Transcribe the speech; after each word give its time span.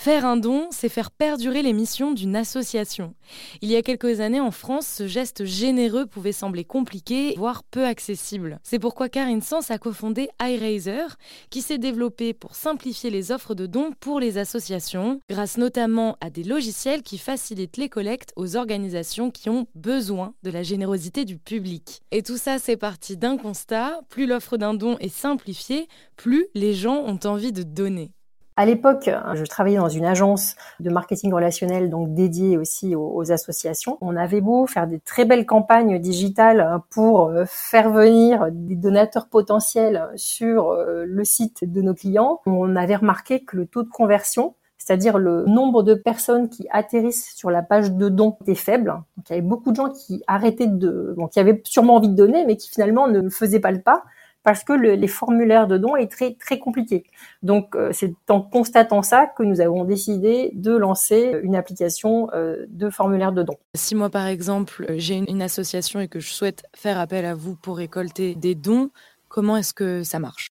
Faire 0.00 0.24
un 0.24 0.36
don, 0.36 0.68
c'est 0.70 0.88
faire 0.88 1.10
perdurer 1.10 1.60
les 1.60 1.72
missions 1.72 2.12
d'une 2.12 2.36
association. 2.36 3.14
Il 3.62 3.68
y 3.68 3.74
a 3.74 3.82
quelques 3.82 4.20
années 4.20 4.38
en 4.38 4.52
France, 4.52 4.86
ce 4.86 5.08
geste 5.08 5.44
généreux 5.44 6.06
pouvait 6.06 6.30
sembler 6.30 6.62
compliqué, 6.62 7.34
voire 7.36 7.64
peu 7.64 7.84
accessible. 7.84 8.60
C'est 8.62 8.78
pourquoi 8.78 9.08
Karine 9.08 9.42
Sens 9.42 9.72
a 9.72 9.78
cofondé 9.78 10.28
iRaiser, 10.40 11.16
qui 11.50 11.62
s'est 11.62 11.78
développé 11.78 12.32
pour 12.32 12.54
simplifier 12.54 13.10
les 13.10 13.32
offres 13.32 13.56
de 13.56 13.66
dons 13.66 13.90
pour 13.98 14.20
les 14.20 14.38
associations, 14.38 15.18
grâce 15.28 15.58
notamment 15.58 16.16
à 16.20 16.30
des 16.30 16.44
logiciels 16.44 17.02
qui 17.02 17.18
facilitent 17.18 17.76
les 17.76 17.88
collectes 17.88 18.32
aux 18.36 18.54
organisations 18.54 19.32
qui 19.32 19.50
ont 19.50 19.66
besoin 19.74 20.32
de 20.44 20.50
la 20.52 20.62
générosité 20.62 21.24
du 21.24 21.38
public. 21.38 22.02
Et 22.12 22.22
tout 22.22 22.38
ça, 22.38 22.60
c'est 22.60 22.76
parti 22.76 23.16
d'un 23.16 23.36
constat, 23.36 23.98
plus 24.10 24.26
l'offre 24.26 24.58
d'un 24.58 24.74
don 24.74 24.96
est 24.98 25.08
simplifiée, 25.08 25.88
plus 26.14 26.46
les 26.54 26.72
gens 26.72 26.98
ont 26.98 27.18
envie 27.24 27.50
de 27.50 27.64
donner. 27.64 28.12
À 28.58 28.66
l'époque, 28.66 29.08
je 29.34 29.44
travaillais 29.44 29.78
dans 29.78 29.88
une 29.88 30.04
agence 30.04 30.56
de 30.80 30.90
marketing 30.90 31.32
relationnel, 31.32 31.90
donc 31.90 32.12
dédiée 32.12 32.58
aussi 32.58 32.96
aux, 32.96 33.30
associations. 33.30 33.98
On 34.00 34.16
avait 34.16 34.40
beau 34.40 34.66
faire 34.66 34.88
des 34.88 34.98
très 34.98 35.24
belles 35.24 35.46
campagnes 35.46 36.00
digitales 36.00 36.80
pour 36.90 37.28
euh, 37.28 37.44
faire 37.46 37.88
venir 37.88 38.48
des 38.50 38.74
donateurs 38.74 39.28
potentiels 39.28 40.08
sur 40.16 40.70
euh, 40.70 41.04
le 41.06 41.22
site 41.22 41.70
de 41.70 41.82
nos 41.82 41.94
clients. 41.94 42.40
On 42.46 42.74
avait 42.74 42.96
remarqué 42.96 43.44
que 43.44 43.56
le 43.56 43.66
taux 43.66 43.84
de 43.84 43.90
conversion 43.90 44.56
c'est-à-dire 44.76 45.18
le 45.18 45.44
nombre 45.44 45.82
de 45.82 45.92
personnes 45.92 46.48
qui 46.48 46.66
atterrissent 46.70 47.34
sur 47.36 47.50
la 47.50 47.62
page 47.62 47.92
de 47.92 48.08
dons 48.08 48.38
était 48.40 48.54
faible. 48.54 48.94
Donc, 49.16 49.28
il 49.28 49.32
y 49.34 49.38
avait 49.38 49.46
beaucoup 49.46 49.70
de 49.70 49.76
gens 49.76 49.90
qui 49.90 50.22
arrêtaient 50.26 50.66
de, 50.66 51.14
bon, 51.16 51.26
qui 51.26 51.38
avaient 51.38 51.60
sûrement 51.64 51.96
envie 51.96 52.08
de 52.08 52.14
donner, 52.14 52.46
mais 52.46 52.56
qui 52.56 52.70
finalement 52.70 53.06
ne 53.06 53.28
faisaient 53.28 53.60
pas 53.60 53.70
le 53.70 53.82
pas 53.82 54.04
parce 54.48 54.64
que 54.64 54.72
les 54.72 55.08
formulaires 55.08 55.66
de 55.66 55.76
dons 55.76 55.94
est 55.94 56.10
très 56.10 56.32
très 56.32 56.58
compliqué. 56.58 57.04
Donc 57.42 57.76
euh, 57.76 57.90
c'est 57.92 58.14
en 58.30 58.40
constatant 58.40 59.02
ça 59.02 59.26
que 59.26 59.42
nous 59.42 59.60
avons 59.60 59.84
décidé 59.84 60.52
de 60.54 60.74
lancer 60.74 61.38
une 61.42 61.54
application 61.54 62.30
euh, 62.32 62.64
de 62.70 62.88
formulaire 62.88 63.32
de 63.32 63.42
dons. 63.42 63.58
Si 63.74 63.94
moi 63.94 64.08
par 64.08 64.26
exemple 64.26 64.86
j'ai 64.96 65.16
une 65.16 65.42
association 65.42 66.00
et 66.00 66.08
que 66.08 66.18
je 66.18 66.32
souhaite 66.32 66.62
faire 66.74 66.98
appel 66.98 67.26
à 67.26 67.34
vous 67.34 67.56
pour 67.56 67.76
récolter 67.76 68.36
des 68.36 68.54
dons, 68.54 68.88
comment 69.28 69.58
est-ce 69.58 69.74
que 69.74 70.02
ça 70.02 70.18
marche? 70.18 70.48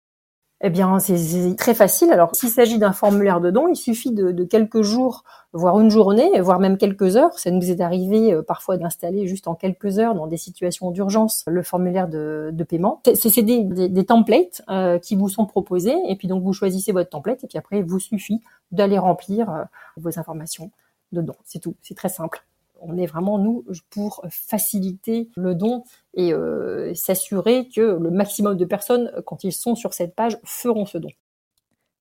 Eh 0.63 0.71
bien, 0.71 0.99
c'est 1.01 1.55
très 1.57 1.75
facile. 1.75 2.11
Alors, 2.11 2.35
s'il 2.35 2.49
s'agit 2.49 2.79
d'un 2.79 2.93
formulaire 2.93 3.43
de 3.43 3.51
don, 3.51 3.69
il 3.69 3.77
suffit 3.77 4.11
de, 4.11 4.45
quelques 4.45 4.81
jours, 4.81 5.23
voire 5.53 5.79
une 5.81 5.91
journée, 5.91 6.41
voire 6.41 6.61
même 6.61 6.79
quelques 6.79 7.17
heures. 7.17 7.39
Ça 7.39 7.51
nous 7.51 7.71
est 7.71 7.83
arrivé 7.83 8.33
euh, 8.33 8.43
parfois 8.43 8.79
d'installer 8.79 9.27
juste 9.27 9.49
en 9.49 9.55
quelques 9.55 9.99
heures, 9.99 10.15
dans 10.15 10.27
des 10.27 10.39
situations 10.39 10.91
d'urgence, 10.91 11.45
le 11.47 11.63
formulaire 11.63 12.09
de, 12.09 12.55
paiement. 12.67 13.03
C'est 13.15 13.43
des, 13.43 13.65
des, 13.65 14.07
templates 14.07 14.63
euh, 14.71 14.99
qui 14.99 15.15
vous 15.15 15.29
sont 15.29 15.45
proposés, 15.45 15.97
et 16.09 16.17
puis 16.17 16.27
donc 16.27 16.43
vous 16.43 16.55
choisissez 16.55 16.93
votre 16.93 17.11
template, 17.11 17.45
et 17.45 17.49
puis 17.49 17.59
après, 17.59 17.79
il 17.81 17.85
vous 17.85 18.01
suffit 18.01 18.41
d'aller 18.73 18.99
remplir 18.99 19.51
euh, 19.51 19.65
vos 19.99 20.19
informations 20.19 20.71
de 21.13 21.21
don. 21.21 21.35
C'est 21.45 21.59
tout. 21.59 21.75
C'est 21.83 21.95
très 21.95 22.09
simple 22.09 22.47
on 22.81 22.97
est 22.97 23.07
vraiment 23.07 23.39
nous 23.39 23.65
pour 23.91 24.25
faciliter 24.31 25.29
le 25.37 25.55
don 25.55 25.85
et 26.15 26.33
euh, 26.33 26.95
s'assurer 26.95 27.69
que 27.69 27.81
le 27.81 28.11
maximum 28.11 28.57
de 28.57 28.65
personnes, 28.65 29.11
quand 29.27 29.45
ils 29.45 29.53
sont 29.53 29.75
sur 29.75 29.95
cette 29.95 30.15
page, 30.15 30.39
feront 30.45 30.87
ce 30.87 30.99
don. 30.99 31.11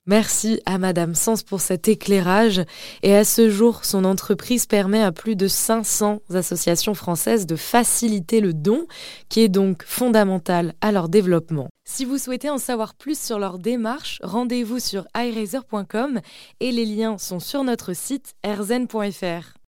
Merci 0.08 0.62
à 0.68 0.78
Madame 0.78 1.16
Sens 1.16 1.42
pour 1.42 1.62
cet 1.62 1.88
éclairage. 1.88 2.62
Et 3.02 3.16
à 3.16 3.26
ce 3.26 3.50
jour, 3.50 3.86
son 3.86 4.06
entreprise 4.06 4.68
permet 4.68 5.02
à 5.02 5.12
plus 5.12 5.36
de 5.36 5.48
500 5.48 6.20
associations 6.31 6.94
françaises 6.94 7.48
de 7.48 7.56
faciliter 7.56 8.40
le 8.40 8.53
don, 8.53 8.86
qui 9.30 9.42
est 9.42 9.50
donc 9.50 9.84
fondamental 9.84 10.76
à 10.81 10.92
leur 10.92 11.09
développement. 11.09 11.70
Si 11.88 12.06
vous 12.06 12.20
souhaitez 12.20 12.52
en 12.52 12.59
savoir 12.59 12.94
plus 12.94 13.20
sur 13.20 13.40
leur 13.40 13.58
démarche, 13.58 14.20
rendez-vous 14.22 14.80
sur 14.80 15.08
iRaiser.com 15.16 16.20
et 16.59 16.72
les 16.72 16.86
liens 16.86 17.18
sont 17.18 17.40
sur 17.40 17.64
notre 17.64 17.94
site 17.94 18.36
erzen.fr. 18.44 19.64